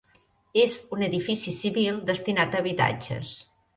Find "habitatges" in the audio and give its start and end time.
2.63-3.37